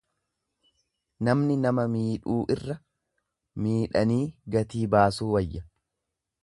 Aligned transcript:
Namni 1.27 1.57
nama 1.65 1.85
miidhuu 1.97 2.39
irra 2.55 2.79
miidhanii 3.67 4.21
gatii 4.57 4.85
baasuu 4.97 5.31
wayya. 5.37 5.65